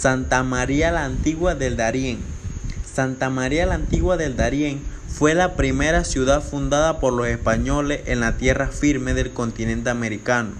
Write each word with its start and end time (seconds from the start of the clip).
Santa 0.00 0.44
María 0.44 0.92
la 0.92 1.04
Antigua 1.04 1.56
del 1.56 1.76
Darién. 1.76 2.18
Santa 2.84 3.30
María 3.30 3.66
la 3.66 3.74
Antigua 3.74 4.16
del 4.16 4.36
Darién 4.36 4.80
fue 5.08 5.34
la 5.34 5.56
primera 5.56 6.04
ciudad 6.04 6.40
fundada 6.40 7.00
por 7.00 7.12
los 7.12 7.26
españoles 7.26 8.02
en 8.06 8.20
la 8.20 8.36
tierra 8.36 8.68
firme 8.68 9.12
del 9.12 9.32
continente 9.32 9.90
americano, 9.90 10.50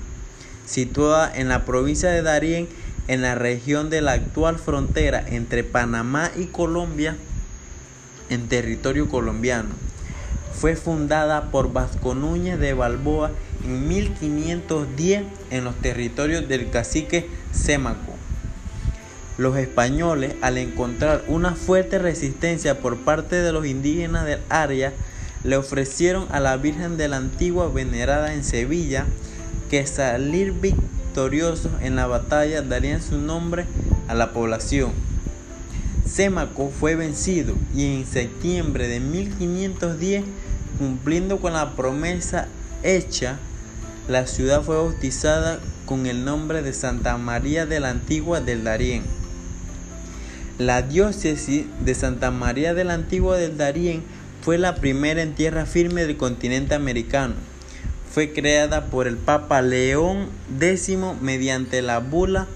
situada 0.67 1.33
en 1.33 1.49
la 1.49 1.65
provincia 1.65 2.11
de 2.11 2.23
Darién, 2.23 2.69
en 3.07 3.23
la 3.23 3.37
región 3.37 3.91
de 3.91 4.01
la 4.01 4.15
actual 4.15 4.59
frontera 4.59 5.25
entre 5.25 5.63
Panamá 5.63 6.33
y 6.37 6.47
Colombia, 6.47 7.17
en 8.31 8.49
territorio 8.49 9.09
colombiano. 9.09 9.69
Fue 10.53 10.75
fundada 10.75 11.53
por 11.53 11.73
Vasco 11.73 12.17
Núñez 12.17 12.59
de 12.59 12.75
Balboa 12.75 13.31
en 13.65 13.87
1510 13.87 15.23
en 15.53 15.63
los 15.63 15.77
territorios 15.77 16.49
del 16.49 16.71
cacique 16.71 17.31
Sémaco. 17.53 18.18
Los 19.39 19.57
españoles, 19.57 20.35
al 20.43 20.59
encontrar 20.59 21.23
una 21.29 21.55
fuerte 21.55 22.01
resistencia 22.01 22.81
por 22.81 22.97
parte 22.97 23.37
de 23.37 23.53
los 23.53 23.67
indígenas 23.67 24.27
del 24.27 24.41
área, 24.49 24.93
le 25.45 25.57
ofrecieron 25.57 26.27
a 26.33 26.41
la 26.41 26.57
Virgen 26.57 26.97
de 26.97 27.07
la 27.07 27.19
Antigua 27.19 27.71
venerada 27.73 28.35
en 28.35 28.43
Sevilla 28.43 29.07
que 29.71 29.87
salir 29.87 30.55
victoriosos 30.55 31.71
en 31.81 31.95
la 31.95 32.09
batalla 32.09 32.63
darían 32.63 33.01
su 33.01 33.17
nombre 33.17 33.67
a 34.09 34.15
la 34.15 34.33
población. 34.33 34.91
Sémaco 36.05 36.71
fue 36.71 36.97
vencido 36.97 37.55
y 37.73 37.95
en 37.95 38.07
septiembre 38.07 38.89
de 38.89 38.99
1510, 38.99 40.25
cumpliendo 40.81 41.39
con 41.39 41.53
la 41.53 41.77
promesa 41.77 42.49
hecha, 42.83 43.39
la 44.09 44.27
ciudad 44.27 44.63
fue 44.63 44.75
bautizada 44.75 45.61
con 45.87 46.07
el 46.07 46.25
nombre 46.25 46.63
de 46.63 46.73
Santa 46.73 47.17
María 47.19 47.67
de 47.67 47.79
la 47.79 47.91
Antigua 47.91 48.41
del 48.41 48.65
Darién. 48.65 49.18
La 50.59 50.83
diócesis 50.83 51.67
de 51.85 51.95
Santa 51.95 52.33
María 52.33 52.75
de 52.75 52.83
la 52.83 52.95
Antigua 52.95 53.37
del 53.37 53.57
Darién 53.57 54.03
fue 54.43 54.59
la 54.59 54.75
primera 54.75 55.23
en 55.23 55.37
tierra 55.37 55.67
firme 55.67 56.05
del 56.05 56.17
continente 56.17 56.75
americano. 56.75 57.35
Fue 58.13 58.33
creada 58.33 58.87
por 58.87 59.07
el 59.07 59.19
Papa 59.19 59.63
León 59.63 60.27
X 60.61 60.97
mediante 61.21 61.81
la 61.81 62.01
bula 62.01 62.49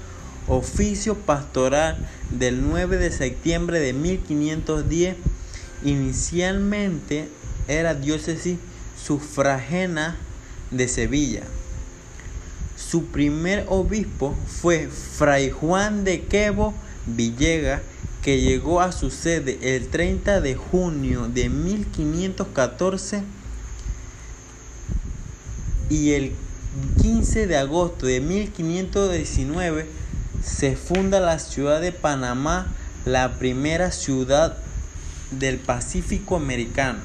Oficio 0.48 1.14
Pastoral 1.14 1.96
del 2.30 2.68
9 2.68 2.96
de 2.96 3.12
septiembre 3.12 3.78
de 3.78 3.92
1510. 3.92 5.14
Inicialmente 5.84 7.28
era 7.68 7.94
diócesis 7.94 8.58
sufragena 9.00 10.16
de 10.72 10.88
Sevilla. 10.88 11.42
Su 12.76 13.04
primer 13.04 13.64
obispo 13.68 14.34
fue 14.48 14.88
Fray 14.88 15.50
Juan 15.50 16.02
de 16.02 16.22
Quevo 16.22 16.74
Villegas, 17.06 17.82
que 18.22 18.40
llegó 18.40 18.80
a 18.80 18.92
su 18.92 19.10
sede 19.10 19.58
el 19.76 19.88
30 19.88 20.40
de 20.40 20.54
junio 20.54 21.28
de 21.28 21.48
1514 21.48 23.22
y 25.90 26.12
el 26.12 26.32
15 27.02 27.46
de 27.46 27.56
agosto 27.56 28.06
de 28.06 28.20
1519 28.20 29.86
se 30.42 30.76
funda 30.76 31.20
la 31.20 31.38
ciudad 31.38 31.80
de 31.80 31.92
Panamá, 31.92 32.66
la 33.04 33.38
primera 33.38 33.90
ciudad 33.90 34.56
del 35.30 35.58
Pacífico 35.58 36.36
americano. 36.36 37.00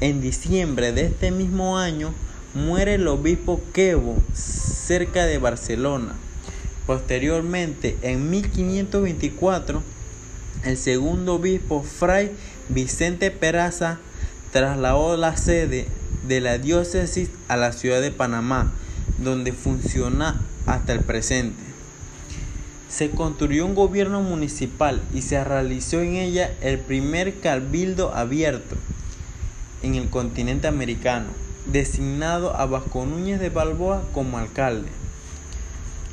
En 0.00 0.20
diciembre 0.20 0.92
de 0.92 1.06
este 1.06 1.30
mismo 1.30 1.78
año 1.78 2.12
muere 2.54 2.94
el 2.94 3.06
obispo 3.08 3.60
Quevo 3.72 4.22
cerca 4.34 5.26
de 5.26 5.38
Barcelona. 5.38 6.14
Posteriormente, 6.86 7.96
en 8.02 8.30
1524, 8.30 9.82
el 10.64 10.76
segundo 10.76 11.34
obispo, 11.34 11.82
Fray 11.82 12.30
Vicente 12.68 13.30
Peraza, 13.30 13.98
trasladó 14.52 15.16
la 15.16 15.36
sede 15.36 15.88
de 16.26 16.40
la 16.40 16.58
diócesis 16.58 17.30
a 17.48 17.56
la 17.56 17.72
ciudad 17.72 18.00
de 18.00 18.12
Panamá, 18.12 18.72
donde 19.18 19.52
funciona 19.52 20.40
hasta 20.66 20.92
el 20.92 21.00
presente. 21.00 21.62
Se 22.88 23.10
construyó 23.10 23.66
un 23.66 23.74
gobierno 23.74 24.22
municipal 24.22 25.02
y 25.12 25.22
se 25.22 25.42
realizó 25.42 26.00
en 26.00 26.14
ella 26.14 26.52
el 26.60 26.78
primer 26.78 27.40
cabildo 27.40 28.14
abierto 28.14 28.76
en 29.82 29.96
el 29.96 30.08
continente 30.08 30.68
americano, 30.68 31.26
designado 31.66 32.56
a 32.56 32.66
Vasco 32.66 33.04
Núñez 33.04 33.40
de 33.40 33.50
Balboa 33.50 34.04
como 34.12 34.38
alcalde. 34.38 34.88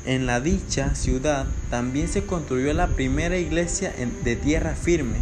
En 0.06 0.26
la 0.26 0.40
dicha 0.40 0.94
ciudad 0.94 1.46
también 1.70 2.08
se 2.08 2.24
construyó 2.26 2.74
la 2.74 2.88
primera 2.88 3.38
iglesia 3.38 3.94
de 4.22 4.36
tierra 4.36 4.74
firme 4.74 5.16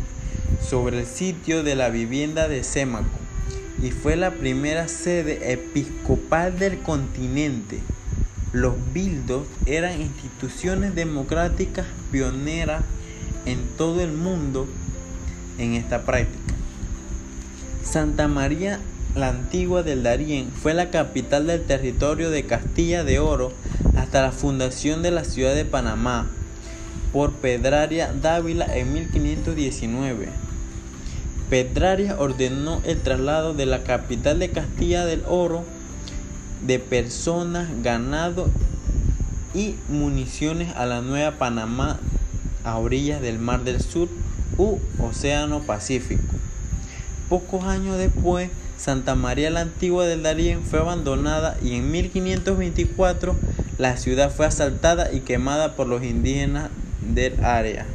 sobre 0.69 1.00
el 1.00 1.06
sitio 1.06 1.62
de 1.62 1.76
la 1.76 1.88
vivienda 1.88 2.48
de 2.48 2.65
Sémaco 2.65 3.19
y 3.81 3.91
fue 3.91 4.16
la 4.16 4.32
primera 4.32 4.88
sede 4.88 5.53
episcopal 5.53 6.59
del 6.59 6.81
continente. 6.81 7.78
Los 8.53 8.75
bildos 8.93 9.47
eran 9.66 10.00
instituciones 10.00 10.97
democráticas 10.97 11.87
pioneras 12.10 12.82
en 13.47 13.60
todo 13.76 14.00
el 14.00 14.12
mundo 14.12 14.66
en 15.59 15.75
esta 15.75 16.03
práctica. 16.03 16.54
Santa 17.84 18.26
María 18.26 18.81
la 19.14 19.28
Antigua 19.28 19.82
del 19.82 20.03
Darién 20.03 20.50
fue 20.50 20.72
la 20.72 20.91
capital 20.91 21.47
del 21.47 21.62
territorio 21.64 22.31
de 22.31 22.44
Castilla 22.44 23.04
de 23.04 23.19
Oro 23.19 23.53
hasta 23.97 24.22
la 24.22 24.32
fundación 24.32 25.03
de 25.03 25.10
la 25.10 25.25
ciudad 25.25 25.54
de 25.54 25.64
Panamá 25.64 26.26
por 27.12 27.32
Pedraria 27.32 28.12
Dávila 28.12 28.66
en 28.76 28.92
1519. 28.92 30.28
Pedraria 31.50 32.19
ordenó 32.19 32.81
el 32.84 33.00
traslado 33.00 33.52
de 33.52 33.66
la 33.66 33.82
capital 33.82 34.38
de 34.38 34.50
Castilla 34.50 35.04
del 35.04 35.22
Oro 35.26 35.64
de 36.66 36.78
personas, 36.78 37.69
ganado 37.82 38.48
y 39.54 39.75
municiones 39.88 40.75
a 40.76 40.86
la 40.86 41.02
nueva 41.02 41.32
Panamá 41.32 41.98
a 42.64 42.78
orillas 42.78 43.20
del 43.20 43.38
Mar 43.38 43.64
del 43.64 43.81
Sur 43.82 44.08
u 44.56 44.78
Océano 44.98 45.60
Pacífico. 45.60 46.22
Pocos 47.28 47.64
años 47.64 47.98
después, 47.98 48.50
Santa 48.76 49.14
María 49.14 49.50
la 49.50 49.60
Antigua 49.60 50.06
del 50.06 50.22
Darién 50.22 50.62
fue 50.62 50.80
abandonada 50.80 51.56
y 51.62 51.76
en 51.76 51.90
1524 51.90 53.36
la 53.78 53.96
ciudad 53.96 54.30
fue 54.30 54.46
asaltada 54.46 55.12
y 55.12 55.20
quemada 55.20 55.76
por 55.76 55.86
los 55.86 56.02
indígenas 56.02 56.70
del 57.00 57.44
área. 57.44 57.86